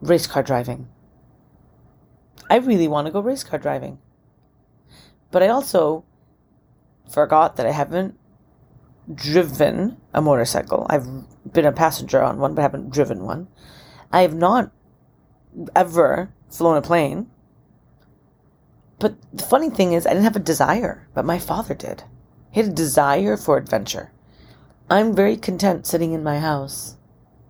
race 0.00 0.28
car 0.28 0.44
driving. 0.44 0.88
I 2.50 2.56
really 2.56 2.88
want 2.88 3.06
to 3.06 3.12
go 3.12 3.20
race 3.20 3.44
car 3.44 3.58
driving. 3.58 3.98
But 5.30 5.42
I 5.42 5.48
also 5.48 6.04
forgot 7.10 7.56
that 7.56 7.66
I 7.66 7.72
haven't 7.72 8.18
driven 9.14 9.96
a 10.12 10.20
motorcycle. 10.20 10.86
I've 10.90 11.06
been 11.52 11.64
a 11.64 11.72
passenger 11.72 12.22
on 12.22 12.38
one, 12.38 12.54
but 12.54 12.62
haven't 12.62 12.90
driven 12.90 13.24
one. 13.24 13.48
I 14.12 14.22
have 14.22 14.34
not 14.34 14.70
ever 15.74 16.32
flown 16.50 16.76
a 16.76 16.82
plane. 16.82 17.30
But 18.98 19.16
the 19.32 19.44
funny 19.44 19.70
thing 19.70 19.92
is, 19.92 20.06
I 20.06 20.10
didn't 20.10 20.24
have 20.24 20.36
a 20.36 20.40
desire, 20.40 21.08
but 21.14 21.24
my 21.24 21.38
father 21.38 21.74
did. 21.74 22.04
He 22.50 22.60
had 22.60 22.70
a 22.70 22.74
desire 22.74 23.36
for 23.36 23.56
adventure. 23.56 24.12
I'm 24.90 25.14
very 25.14 25.36
content 25.36 25.86
sitting 25.86 26.12
in 26.12 26.22
my 26.22 26.40
house 26.40 26.96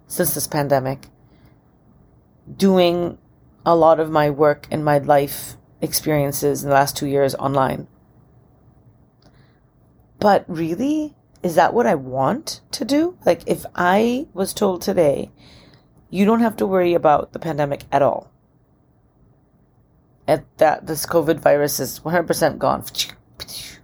since 0.07 0.35
this 0.35 0.47
pandemic, 0.47 1.07
doing 2.57 3.19
a 3.69 3.77
lot 3.77 4.01
of 4.01 4.11
my 4.11 4.31
work 4.31 4.67
and 4.71 4.83
my 4.83 4.97
life 4.97 5.59
experiences 5.83 6.63
in 6.63 6.71
the 6.71 6.75
last 6.75 6.97
two 6.97 7.07
years 7.07 7.35
online. 7.35 7.87
But 10.19 10.47
really, 10.49 11.15
is 11.43 11.55
that 11.57 11.75
what 11.75 11.87
I 11.87 11.95
want 11.95 12.63
to 12.71 12.87
do? 12.87 13.19
Like, 13.27 13.43
if 13.47 13.67
I 13.75 14.27
was 14.33 14.55
told 14.55 14.81
today, 14.81 15.31
you 16.09 16.25
don't 16.25 16.41
have 16.41 16.57
to 16.57 16.67
worry 16.67 16.95
about 16.95 17.35
the 17.35 17.39
pandemic 17.39 17.83
at 17.93 18.01
all, 18.01 18.31
at 20.27 20.47
that 20.57 20.87
this 20.87 21.05
COVID 21.05 21.39
virus 21.39 21.79
is 21.79 22.01
100% 22.01 22.57
gone, 22.57 22.85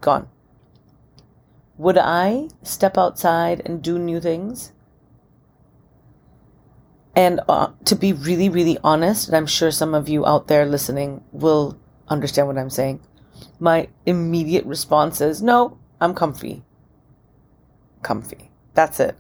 gone. 0.01 0.29
Would 1.77 1.99
I 1.99 2.49
step 2.63 2.97
outside 2.97 3.61
and 3.67 3.83
do 3.83 3.99
new 3.99 4.19
things? 4.19 4.73
And 7.17 7.41
uh, 7.49 7.69
to 7.85 7.95
be 7.95 8.13
really, 8.13 8.49
really 8.49 8.79
honest, 8.83 9.29
and 9.29 9.37
I'm 9.37 9.47
sure 9.47 9.71
some 9.71 9.95
of 9.95 10.09
you 10.09 10.27
out 10.27 10.49
there 10.49 10.67
listening 10.67 11.23
will 11.33 11.79
understand 12.09 12.49
what 12.49 12.59
I'm 12.59 12.71
saying, 12.71 13.01
my 13.59 13.89
immediate 14.05 14.65
response 14.65 15.21
is 15.21 15.41
no, 15.41 15.79
I'm 16.01 16.15
comfy. 16.15 16.65
Comfy. 18.03 18.51
That's 18.75 18.99
it. 18.99 19.17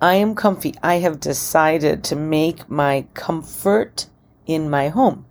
I 0.00 0.14
am 0.14 0.34
comfy. 0.34 0.74
I 0.82 0.96
have 0.96 1.18
decided 1.18 2.04
to 2.04 2.16
make 2.16 2.68
my 2.68 3.06
comfort 3.14 4.06
in 4.46 4.68
my 4.68 4.88
home. 4.88 5.26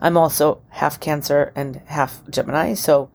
I'm 0.00 0.16
also 0.16 0.62
half 0.70 0.98
Cancer 0.98 1.52
and 1.54 1.80
half 1.86 2.28
Gemini, 2.28 2.74
so 2.74 3.10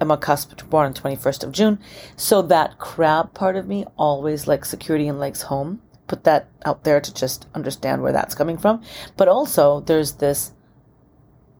I'm 0.00 0.10
a 0.10 0.16
cusp 0.16 0.68
born 0.68 0.86
on 0.86 0.94
21st 0.94 1.44
of 1.44 1.52
June. 1.52 1.78
So 2.16 2.42
that 2.42 2.78
crab 2.78 3.32
part 3.32 3.56
of 3.56 3.68
me 3.68 3.86
always 3.96 4.48
likes 4.48 4.68
security 4.68 5.06
and 5.06 5.20
likes 5.20 5.42
home. 5.42 5.82
Put 6.06 6.24
that 6.24 6.48
out 6.64 6.84
there 6.84 7.00
to 7.00 7.12
just 7.14 7.46
understand 7.54 8.02
where 8.02 8.12
that's 8.12 8.34
coming 8.34 8.58
from. 8.58 8.82
But 9.16 9.28
also 9.28 9.80
there's 9.80 10.12
this 10.14 10.52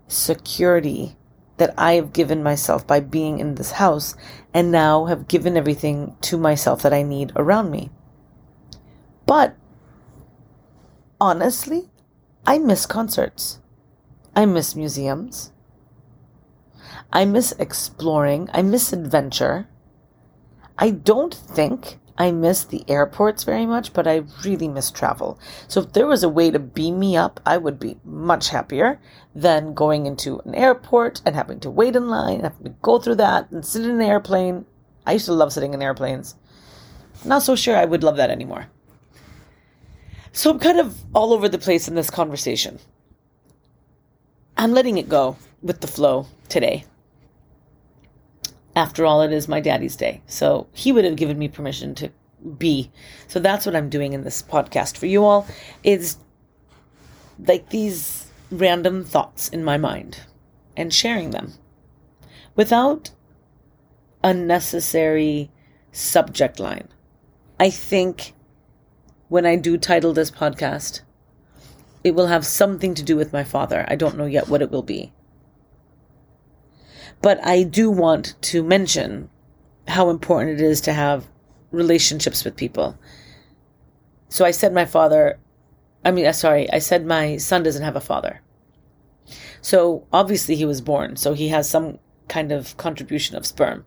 security 0.08 1.16
that 1.56 1.74
I 1.78 1.94
have 1.94 2.12
given 2.12 2.42
myself 2.42 2.86
by 2.86 3.00
being 3.00 3.38
in 3.38 3.54
this 3.54 3.72
house 3.72 4.14
and 4.52 4.70
now 4.70 5.06
have 5.06 5.28
given 5.28 5.56
everything 5.56 6.16
to 6.22 6.36
myself 6.36 6.82
that 6.82 6.92
I 6.92 7.02
need 7.02 7.32
around 7.34 7.70
me. 7.70 7.90
But 9.24 9.56
honestly, 11.20 11.90
I 12.46 12.58
miss 12.58 12.86
concerts. 12.86 13.58
I 14.34 14.44
miss 14.46 14.76
museums. 14.76 15.52
I 17.12 17.24
miss 17.24 17.52
exploring. 17.52 18.48
I 18.52 18.62
miss 18.62 18.92
adventure. 18.92 19.68
I 20.78 20.90
don't 20.90 21.34
think 21.34 21.98
I 22.18 22.30
miss 22.30 22.64
the 22.64 22.84
airports 22.88 23.44
very 23.44 23.66
much, 23.66 23.92
but 23.92 24.06
I 24.06 24.22
really 24.44 24.68
miss 24.68 24.90
travel. 24.90 25.38
So 25.68 25.80
if 25.80 25.92
there 25.92 26.06
was 26.06 26.22
a 26.22 26.28
way 26.28 26.50
to 26.50 26.58
beam 26.58 26.98
me 26.98 27.16
up, 27.16 27.40
I 27.44 27.58
would 27.58 27.78
be 27.78 27.98
much 28.04 28.48
happier 28.48 28.98
than 29.34 29.74
going 29.74 30.06
into 30.06 30.40
an 30.40 30.54
airport 30.54 31.20
and 31.26 31.34
having 31.34 31.60
to 31.60 31.70
wait 31.70 31.94
in 31.94 32.08
line, 32.08 32.40
having 32.40 32.64
to 32.64 32.74
go 32.80 32.98
through 32.98 33.16
that 33.16 33.50
and 33.50 33.64
sit 33.64 33.84
in 33.84 33.90
an 33.90 34.00
airplane. 34.00 34.64
I 35.06 35.12
used 35.12 35.26
to 35.26 35.34
love 35.34 35.52
sitting 35.52 35.74
in 35.74 35.82
airplanes. 35.82 36.36
Not 37.24 37.42
so 37.42 37.54
sure 37.54 37.76
I 37.76 37.84
would 37.84 38.02
love 38.02 38.16
that 38.16 38.30
anymore. 38.30 38.66
So 40.32 40.50
I'm 40.50 40.58
kind 40.58 40.80
of 40.80 40.98
all 41.14 41.32
over 41.32 41.48
the 41.48 41.58
place 41.58 41.88
in 41.88 41.94
this 41.94 42.10
conversation. 42.10 42.78
I'm 44.56 44.72
letting 44.72 44.96
it 44.96 45.08
go 45.08 45.36
with 45.62 45.80
the 45.80 45.86
flow 45.86 46.26
today. 46.48 46.84
After 48.76 49.06
all, 49.06 49.22
it 49.22 49.32
is 49.32 49.48
my 49.48 49.60
daddy's 49.60 49.96
day. 49.96 50.22
So 50.26 50.68
he 50.72 50.92
would 50.92 51.06
have 51.06 51.16
given 51.16 51.38
me 51.38 51.48
permission 51.48 51.94
to 51.96 52.10
be. 52.58 52.92
So 53.26 53.40
that's 53.40 53.64
what 53.64 53.74
I'm 53.74 53.88
doing 53.88 54.12
in 54.12 54.22
this 54.22 54.42
podcast 54.42 54.98
for 54.98 55.06
you 55.06 55.24
all. 55.24 55.46
Is 55.82 56.18
like 57.38 57.70
these 57.70 58.30
random 58.50 59.02
thoughts 59.02 59.48
in 59.48 59.64
my 59.64 59.78
mind 59.78 60.20
and 60.76 60.92
sharing 60.92 61.30
them 61.30 61.54
without 62.54 63.10
unnecessary 64.22 65.50
subject 65.90 66.60
line. 66.60 66.88
I 67.58 67.70
think 67.70 68.34
when 69.28 69.46
I 69.46 69.56
do 69.56 69.78
title 69.78 70.12
this 70.12 70.30
podcast, 70.30 71.00
it 72.04 72.14
will 72.14 72.26
have 72.26 72.46
something 72.46 72.94
to 72.94 73.02
do 73.02 73.16
with 73.16 73.32
my 73.32 73.42
father. 73.42 73.84
I 73.88 73.96
don't 73.96 74.16
know 74.16 74.26
yet 74.26 74.48
what 74.48 74.62
it 74.62 74.70
will 74.70 74.82
be. 74.82 75.12
But 77.22 77.44
I 77.44 77.62
do 77.62 77.90
want 77.90 78.34
to 78.42 78.62
mention 78.62 79.30
how 79.88 80.10
important 80.10 80.60
it 80.60 80.64
is 80.64 80.80
to 80.82 80.92
have 80.92 81.26
relationships 81.70 82.44
with 82.44 82.56
people. 82.56 82.98
So 84.28 84.44
I 84.44 84.50
said 84.50 84.72
my 84.72 84.84
father, 84.84 85.38
I 86.04 86.10
mean, 86.10 86.26
uh, 86.26 86.32
sorry, 86.32 86.70
I 86.72 86.78
said 86.78 87.06
my 87.06 87.36
son 87.36 87.62
doesn't 87.62 87.82
have 87.82 87.96
a 87.96 88.00
father. 88.00 88.42
So 89.60 90.06
obviously 90.12 90.56
he 90.56 90.64
was 90.64 90.80
born, 90.80 91.16
so 91.16 91.34
he 91.34 91.48
has 91.48 91.68
some 91.68 91.98
kind 92.28 92.52
of 92.52 92.76
contribution 92.76 93.36
of 93.36 93.46
sperm. 93.46 93.84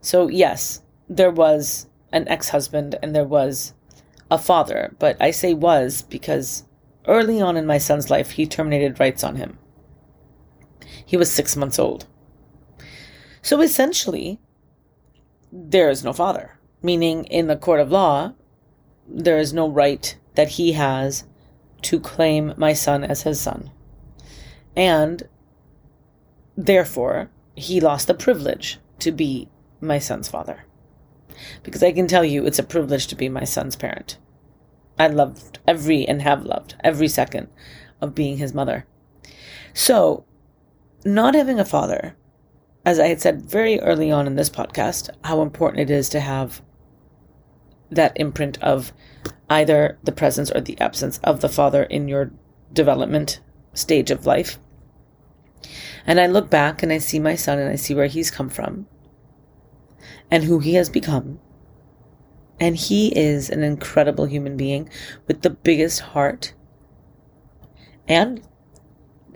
So 0.00 0.28
yes, 0.28 0.80
there 1.08 1.30
was 1.30 1.86
an 2.12 2.26
ex 2.28 2.50
husband 2.50 2.96
and 3.02 3.14
there 3.14 3.24
was 3.24 3.74
a 4.30 4.38
father, 4.38 4.94
but 4.98 5.16
I 5.20 5.30
say 5.30 5.54
was 5.54 6.02
because 6.02 6.64
early 7.06 7.40
on 7.40 7.56
in 7.56 7.66
my 7.66 7.78
son's 7.78 8.10
life, 8.10 8.32
he 8.32 8.46
terminated 8.46 9.00
rights 9.00 9.24
on 9.24 9.36
him. 9.36 9.58
He 11.04 11.16
was 11.16 11.30
six 11.30 11.56
months 11.56 11.78
old. 11.78 12.06
So 13.42 13.60
essentially, 13.60 14.40
there 15.52 15.90
is 15.90 16.04
no 16.04 16.12
father, 16.12 16.58
meaning 16.82 17.24
in 17.24 17.46
the 17.46 17.56
court 17.56 17.80
of 17.80 17.90
law, 17.90 18.34
there 19.06 19.38
is 19.38 19.52
no 19.52 19.68
right 19.68 20.16
that 20.34 20.48
he 20.48 20.72
has 20.72 21.24
to 21.82 22.00
claim 22.00 22.52
my 22.56 22.72
son 22.72 23.04
as 23.04 23.22
his 23.22 23.40
son. 23.40 23.70
And 24.76 25.28
therefore, 26.56 27.30
he 27.54 27.80
lost 27.80 28.06
the 28.06 28.14
privilege 28.14 28.78
to 29.00 29.10
be 29.12 29.48
my 29.80 29.98
son's 29.98 30.28
father. 30.28 30.64
Because 31.62 31.82
I 31.82 31.92
can 31.92 32.06
tell 32.06 32.24
you, 32.24 32.44
it's 32.46 32.58
a 32.58 32.64
privilege 32.64 33.06
to 33.08 33.16
be 33.16 33.28
my 33.28 33.44
son's 33.44 33.76
parent. 33.76 34.18
I 34.98 35.06
loved 35.06 35.60
every 35.66 36.06
and 36.06 36.22
have 36.22 36.44
loved 36.44 36.74
every 36.82 37.08
second 37.08 37.48
of 38.00 38.14
being 38.14 38.38
his 38.38 38.52
mother. 38.52 38.86
So, 39.72 40.24
not 41.04 41.34
having 41.34 41.60
a 41.60 41.64
father 41.64 42.16
as 42.88 42.98
I 42.98 43.08
had 43.08 43.20
said 43.20 43.42
very 43.42 43.78
early 43.80 44.10
on 44.10 44.26
in 44.26 44.36
this 44.36 44.48
podcast, 44.48 45.10
how 45.22 45.42
important 45.42 45.82
it 45.82 45.90
is 45.90 46.08
to 46.08 46.20
have 46.20 46.62
that 47.90 48.14
imprint 48.16 48.56
of 48.62 48.94
either 49.50 49.98
the 50.04 50.10
presence 50.10 50.50
or 50.50 50.62
the 50.62 50.80
absence 50.80 51.18
of 51.22 51.42
the 51.42 51.50
father 51.50 51.82
in 51.82 52.08
your 52.08 52.30
development 52.72 53.40
stage 53.74 54.10
of 54.10 54.24
life. 54.24 54.58
And 56.06 56.18
I 56.18 56.28
look 56.28 56.48
back 56.48 56.82
and 56.82 56.90
I 56.90 56.96
see 56.96 57.18
my 57.18 57.34
son 57.34 57.58
and 57.58 57.68
I 57.68 57.76
see 57.76 57.94
where 57.94 58.06
he's 58.06 58.30
come 58.30 58.48
from 58.48 58.86
and 60.30 60.44
who 60.44 60.58
he 60.58 60.72
has 60.72 60.88
become. 60.88 61.40
And 62.58 62.74
he 62.74 63.08
is 63.08 63.50
an 63.50 63.62
incredible 63.62 64.24
human 64.24 64.56
being 64.56 64.88
with 65.26 65.42
the 65.42 65.50
biggest 65.50 66.00
heart. 66.00 66.54
And 68.08 68.40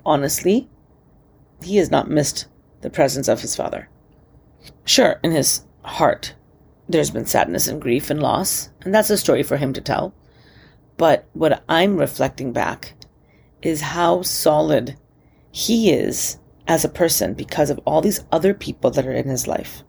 honestly, 0.07 0.71
he 1.63 1.77
has 1.77 1.91
not 1.91 2.09
missed 2.09 2.47
the 2.83 2.91
presence 2.91 3.29
of 3.29 3.41
his 3.41 3.57
father. 3.57 3.89
Sure, 4.85 5.19
in 5.23 5.33
his 5.33 5.65
heart, 5.83 6.35
there's 6.89 7.11
been 7.11 7.27
sadness 7.27 7.67
and 7.67 7.81
grief 7.81 8.11
and 8.11 8.23
loss, 8.23 8.71
and 8.83 8.95
that's 8.95 9.11
a 9.11 9.17
story 9.17 9.43
for 9.43 9.57
him 9.57 9.73
to 9.73 9.81
tell. 9.81 10.15
But 10.97 11.27
what 11.33 11.65
I'm 11.69 11.97
reflecting 11.97 12.53
back 12.53 12.95
is 13.63 13.81
how 13.81 14.23
solid 14.23 14.97
he 15.51 15.91
is 15.91 16.39
as 16.67 16.85
a 16.85 16.89
person 16.89 17.35
because 17.35 17.71
of 17.71 17.81
all 17.85 18.01
these 18.01 18.25
other 18.31 18.55
people 18.55 18.91
that 18.91 19.07
are 19.07 19.13
in 19.13 19.29
his 19.29 19.47
life. 19.47 19.83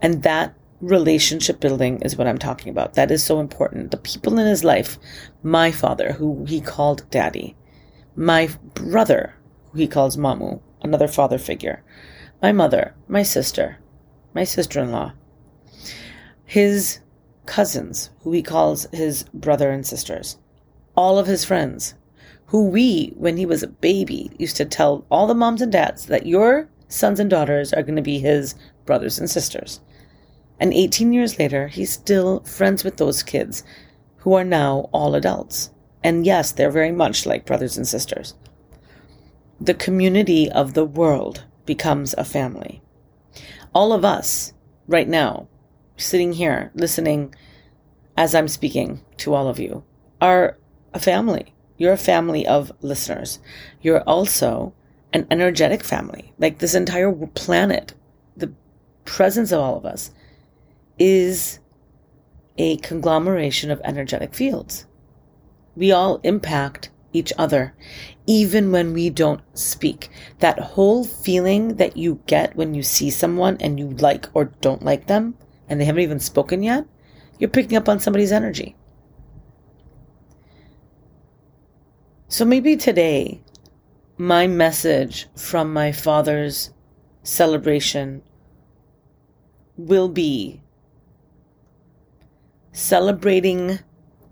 And 0.00 0.22
that 0.22 0.54
relationship 0.80 1.60
building 1.60 2.00
is 2.02 2.16
what 2.16 2.26
I'm 2.26 2.38
talking 2.38 2.70
about. 2.70 2.94
That 2.94 3.10
is 3.10 3.22
so 3.22 3.40
important. 3.40 3.90
The 3.90 3.96
people 3.96 4.38
in 4.38 4.46
his 4.46 4.64
life, 4.64 4.98
my 5.42 5.70
father, 5.70 6.12
who 6.12 6.44
he 6.46 6.60
called 6.60 7.08
daddy, 7.10 7.56
my 8.16 8.48
brother, 8.74 9.34
who 9.72 9.78
he 9.78 9.86
calls 9.86 10.16
mamu, 10.16 10.60
another 10.84 11.08
father 11.08 11.38
figure, 11.38 11.82
my 12.42 12.52
mother, 12.52 12.94
my 13.08 13.22
sister, 13.22 13.78
my 14.34 14.44
sister 14.44 14.80
in 14.80 14.92
law, 14.92 15.12
his 16.44 17.00
cousins, 17.46 18.10
who 18.20 18.32
he 18.32 18.42
calls 18.42 18.86
his 18.92 19.24
brother 19.32 19.70
and 19.70 19.86
sisters, 19.86 20.38
all 20.94 21.18
of 21.18 21.26
his 21.26 21.44
friends, 21.44 21.94
who 22.46 22.68
we, 22.68 23.12
when 23.16 23.38
he 23.38 23.46
was 23.46 23.62
a 23.62 23.68
baby, 23.68 24.30
used 24.38 24.56
to 24.56 24.64
tell 24.64 25.04
all 25.10 25.26
the 25.26 25.34
moms 25.34 25.62
and 25.62 25.72
dads 25.72 26.06
that 26.06 26.26
your 26.26 26.68
sons 26.88 27.18
and 27.18 27.30
daughters 27.30 27.72
are 27.72 27.82
going 27.82 27.96
to 27.96 28.02
be 28.02 28.18
his 28.18 28.54
brothers 28.84 29.18
and 29.18 29.28
sisters. 29.28 29.80
And 30.60 30.72
18 30.72 31.12
years 31.12 31.38
later, 31.38 31.68
he's 31.68 31.92
still 31.92 32.40
friends 32.40 32.84
with 32.84 32.98
those 32.98 33.22
kids 33.22 33.64
who 34.18 34.34
are 34.34 34.44
now 34.44 34.90
all 34.92 35.14
adults. 35.14 35.70
And 36.02 36.26
yes, 36.26 36.52
they're 36.52 36.70
very 36.70 36.92
much 36.92 37.24
like 37.26 37.46
brothers 37.46 37.76
and 37.76 37.88
sisters 37.88 38.34
the 39.60 39.74
community 39.74 40.50
of 40.50 40.74
the 40.74 40.84
world 40.84 41.44
becomes 41.66 42.14
a 42.14 42.24
family. 42.24 42.82
All 43.74 43.92
of 43.92 44.04
us 44.04 44.52
right 44.86 45.08
now, 45.08 45.48
sitting 45.96 46.32
here 46.32 46.70
listening 46.74 47.34
as 48.16 48.34
I'm 48.34 48.48
speaking 48.48 49.00
to 49.18 49.34
all 49.34 49.48
of 49.48 49.58
you, 49.58 49.84
are 50.20 50.58
a 50.92 51.00
family. 51.00 51.54
You're 51.76 51.92
a 51.92 51.98
family 51.98 52.46
of 52.46 52.72
listeners. 52.80 53.40
You're 53.82 54.02
also 54.02 54.72
an 55.12 55.26
energetic 55.30 55.82
family. 55.82 56.32
Like 56.38 56.58
this 56.58 56.74
entire 56.74 57.12
planet, 57.12 57.94
the 58.36 58.52
presence 59.04 59.52
of 59.52 59.60
all 59.60 59.76
of 59.76 59.84
us 59.84 60.10
is 60.98 61.58
a 62.56 62.76
conglomeration 62.78 63.70
of 63.70 63.80
energetic 63.84 64.34
fields. 64.34 64.86
We 65.74 65.90
all 65.90 66.20
impact 66.22 66.90
each 67.14 67.32
other, 67.38 67.74
even 68.26 68.70
when 68.70 68.92
we 68.92 69.08
don't 69.08 69.40
speak. 69.56 70.10
That 70.40 70.58
whole 70.58 71.04
feeling 71.04 71.76
that 71.76 71.96
you 71.96 72.20
get 72.26 72.54
when 72.56 72.74
you 72.74 72.82
see 72.82 73.08
someone 73.08 73.56
and 73.60 73.78
you 73.78 73.88
like 73.88 74.28
or 74.34 74.46
don't 74.60 74.84
like 74.84 75.06
them, 75.06 75.36
and 75.68 75.80
they 75.80 75.86
haven't 75.86 76.02
even 76.02 76.20
spoken 76.20 76.62
yet, 76.62 76.84
you're 77.38 77.48
picking 77.48 77.78
up 77.78 77.88
on 77.88 78.00
somebody's 78.00 78.32
energy. 78.32 78.76
So 82.28 82.44
maybe 82.44 82.76
today, 82.76 83.40
my 84.18 84.46
message 84.46 85.28
from 85.36 85.72
my 85.72 85.92
father's 85.92 86.72
celebration 87.22 88.22
will 89.76 90.08
be 90.08 90.60
celebrating 92.72 93.78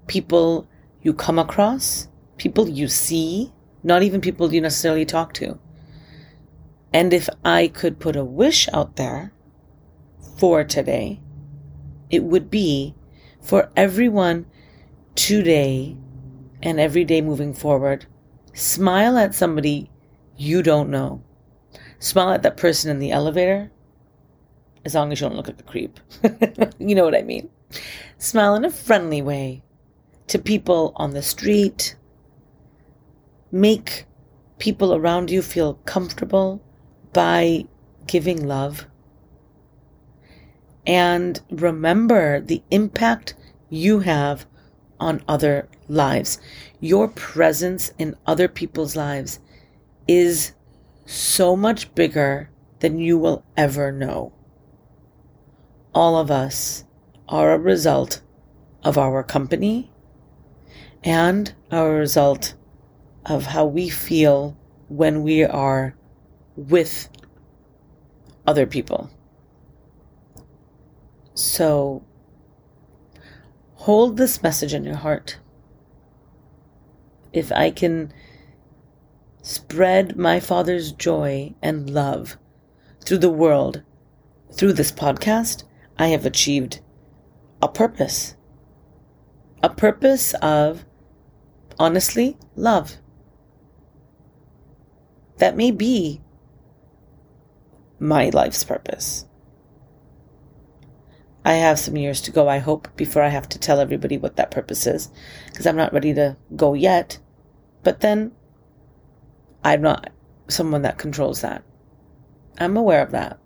people 0.06 0.68
you 1.00 1.14
come 1.14 1.38
across 1.38 2.08
people 2.42 2.68
you 2.68 2.88
see, 2.88 3.52
not 3.85 4.02
even 4.02 4.20
people 4.20 4.52
you 4.52 4.61
necessarily 4.61 5.05
talk 5.05 5.33
to. 5.33 5.57
And 6.92 7.12
if 7.14 7.28
I 7.44 7.68
could 7.68 8.00
put 8.00 8.16
a 8.16 8.24
wish 8.24 8.68
out 8.72 8.96
there 8.96 9.33
for 10.38 10.64
today, 10.64 11.20
it 12.11 12.24
would 12.24 12.50
be 12.50 12.96
for 13.40 13.70
everyone 13.76 14.46
today 15.14 15.96
and 16.61 16.81
every 16.81 17.05
day 17.05 17.20
moving 17.20 17.55
forward. 17.55 18.07
Smile 18.55 19.16
at 19.18 19.37
somebody 19.37 19.88
you 20.37 20.64
don't 20.64 20.90
know. 20.90 21.22
Smile 22.00 22.33
at 22.33 22.42
that 22.42 22.57
person 22.57 22.90
in 22.90 22.98
the 22.98 23.12
elevator, 23.12 23.70
as 24.85 24.96
long 24.96 25.12
as 25.12 25.20
you 25.20 25.28
don't 25.28 25.37
look 25.37 25.48
at 25.48 25.59
the 25.59 25.62
creep. 25.62 26.00
you 26.81 26.96
know 26.96 27.05
what 27.05 27.14
I 27.14 27.22
mean. 27.22 27.48
Smile 28.18 28.57
in 28.57 28.64
a 28.64 28.70
friendly 28.70 29.22
way 29.22 29.62
to 30.26 30.40
people 30.40 30.92
on 30.96 31.12
the 31.12 31.22
street. 31.22 31.94
Make 33.52 34.06
people 34.58 34.94
around 34.94 35.30
you 35.30 35.42
feel 35.42 35.74
comfortable 35.84 36.62
by 37.12 37.66
giving 38.06 38.46
love. 38.46 38.86
And 40.86 41.40
remember 41.50 42.40
the 42.40 42.62
impact 42.70 43.34
you 43.68 44.00
have 44.00 44.46
on 44.98 45.22
other 45.28 45.68
lives. 45.88 46.38
Your 46.80 47.08
presence 47.08 47.92
in 47.98 48.16
other 48.26 48.48
people's 48.48 48.96
lives 48.96 49.38
is 50.08 50.52
so 51.04 51.54
much 51.54 51.94
bigger 51.94 52.48
than 52.80 52.98
you 52.98 53.18
will 53.18 53.44
ever 53.56 53.92
know. 53.92 54.32
All 55.94 56.16
of 56.16 56.30
us 56.30 56.84
are 57.28 57.52
a 57.52 57.58
result 57.58 58.22
of 58.82 58.96
our 58.96 59.22
company 59.22 59.90
and 61.04 61.52
a 61.70 61.84
result 61.88 62.54
of 63.26 63.46
how 63.46 63.64
we 63.64 63.88
feel 63.88 64.56
when 64.88 65.22
we 65.22 65.44
are 65.44 65.94
with 66.56 67.08
other 68.46 68.66
people. 68.66 69.11
So 71.35 72.04
hold 73.74 74.16
this 74.16 74.42
message 74.42 74.74
in 74.74 74.85
your 74.85 74.96
heart. 74.96 75.38
If 77.32 77.50
I 77.50 77.70
can 77.70 78.12
spread 79.42 80.16
my 80.16 80.38
Father's 80.38 80.92
joy 80.92 81.54
and 81.62 81.88
love 81.88 82.37
through 83.04 83.18
the 83.18 83.30
world, 83.30 83.82
through 84.52 84.74
this 84.74 84.92
podcast, 84.92 85.64
I 85.98 86.08
have 86.08 86.26
achieved 86.26 86.80
a 87.62 87.68
purpose. 87.68 88.37
A 89.62 89.70
purpose 89.70 90.35
of, 90.42 90.85
honestly, 91.78 92.37
love. 92.54 92.98
That 95.42 95.57
may 95.57 95.72
be 95.72 96.20
my 97.98 98.28
life's 98.28 98.62
purpose. 98.62 99.26
I 101.44 101.55
have 101.55 101.81
some 101.81 101.96
years 101.96 102.20
to 102.20 102.31
go, 102.31 102.48
I 102.48 102.59
hope, 102.59 102.87
before 102.94 103.24
I 103.24 103.28
have 103.31 103.48
to 103.48 103.59
tell 103.59 103.81
everybody 103.81 104.16
what 104.16 104.37
that 104.37 104.52
purpose 104.52 104.87
is, 104.87 105.11
because 105.46 105.66
I'm 105.66 105.74
not 105.74 105.92
ready 105.92 106.14
to 106.14 106.37
go 106.55 106.74
yet. 106.74 107.18
But 107.83 108.02
then 108.02 108.31
I'm 109.64 109.83
not 109.83 110.11
someone 110.46 110.83
that 110.83 110.96
controls 110.98 111.40
that. 111.40 111.64
I'm 112.59 112.76
aware 112.76 113.02
of 113.02 113.11
that. 113.11 113.40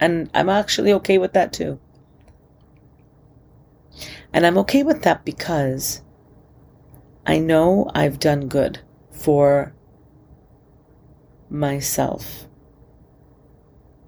And 0.00 0.28
I'm 0.34 0.48
actually 0.48 0.92
okay 0.94 1.18
with 1.18 1.34
that 1.34 1.52
too. 1.52 1.78
And 4.32 4.44
I'm 4.44 4.58
okay 4.58 4.82
with 4.82 5.02
that 5.02 5.24
because 5.24 6.02
I 7.24 7.38
know 7.38 7.88
I've 7.94 8.18
done 8.18 8.48
good 8.48 8.80
for 9.12 9.72
myself. 11.52 12.46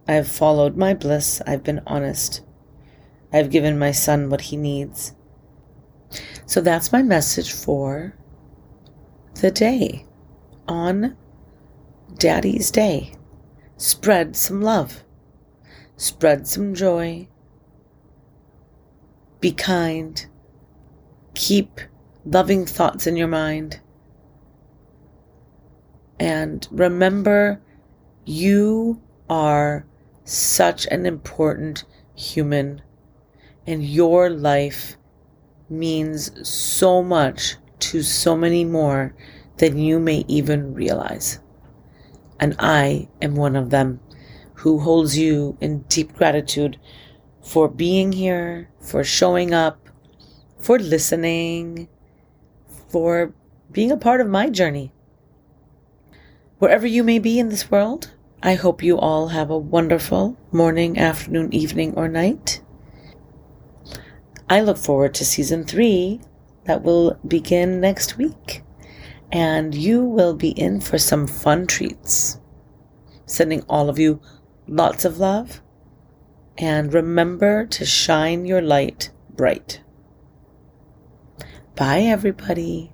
I've 0.08 0.28
followed 0.28 0.76
my 0.76 0.94
bliss. 0.94 1.40
I've 1.46 1.62
been 1.62 1.82
honest. 1.86 2.42
I've 3.32 3.50
given 3.50 3.78
my 3.78 3.92
son 3.92 4.30
what 4.30 4.40
he 4.42 4.56
needs. 4.56 5.14
So 6.46 6.60
that's 6.60 6.92
my 6.92 7.02
message 7.02 7.52
for 7.52 8.16
the 9.40 9.50
day 9.50 10.06
on 10.68 11.16
Daddy's 12.16 12.70
Day. 12.70 13.14
Spread 13.76 14.36
some 14.36 14.62
love, 14.62 15.02
spread 15.96 16.46
some 16.46 16.74
joy, 16.74 17.28
be 19.40 19.50
kind, 19.50 20.24
keep 21.34 21.80
loving 22.24 22.64
thoughts 22.64 23.06
in 23.06 23.16
your 23.16 23.28
mind, 23.28 23.80
and 26.18 26.66
remember 26.70 27.60
you 28.24 29.02
are 29.28 29.86
such 30.24 30.86
an 30.86 31.04
important 31.06 31.84
human, 32.14 32.80
and 33.66 33.84
your 33.84 34.30
life 34.30 34.96
means 35.68 36.48
so 36.48 37.02
much 37.02 37.56
to 37.78 38.02
so 38.02 38.36
many 38.36 38.64
more 38.64 39.14
than 39.58 39.78
you 39.78 39.98
may 39.98 40.24
even 40.28 40.72
realize. 40.74 41.40
And 42.40 42.56
I 42.58 43.08
am 43.20 43.34
one 43.34 43.56
of 43.56 43.70
them 43.70 44.00
who 44.54 44.78
holds 44.78 45.18
you 45.18 45.58
in 45.60 45.80
deep 45.82 46.14
gratitude 46.14 46.78
for 47.42 47.68
being 47.68 48.12
here, 48.12 48.70
for 48.80 49.04
showing 49.04 49.52
up, 49.52 49.90
for 50.58 50.78
listening, 50.78 51.88
for 52.88 53.34
being 53.70 53.92
a 53.92 53.98
part 53.98 54.22
of 54.22 54.28
my 54.28 54.48
journey. 54.48 54.93
Wherever 56.58 56.86
you 56.86 57.02
may 57.02 57.18
be 57.18 57.40
in 57.40 57.48
this 57.48 57.68
world, 57.68 58.12
I 58.40 58.54
hope 58.54 58.80
you 58.80 58.96
all 58.96 59.28
have 59.28 59.50
a 59.50 59.58
wonderful 59.58 60.36
morning, 60.52 60.96
afternoon, 60.96 61.52
evening, 61.52 61.94
or 61.96 62.06
night. 62.06 62.62
I 64.48 64.60
look 64.60 64.78
forward 64.78 65.14
to 65.14 65.24
season 65.24 65.64
three 65.64 66.20
that 66.64 66.82
will 66.82 67.18
begin 67.26 67.80
next 67.80 68.16
week, 68.16 68.62
and 69.32 69.74
you 69.74 70.04
will 70.04 70.34
be 70.34 70.50
in 70.50 70.80
for 70.80 70.96
some 70.96 71.26
fun 71.26 71.66
treats. 71.66 72.38
Sending 73.26 73.62
all 73.68 73.88
of 73.88 73.98
you 73.98 74.20
lots 74.68 75.04
of 75.04 75.18
love, 75.18 75.60
and 76.56 76.94
remember 76.94 77.66
to 77.66 77.84
shine 77.84 78.44
your 78.44 78.62
light 78.62 79.10
bright. 79.28 79.82
Bye, 81.74 82.02
everybody. 82.02 82.93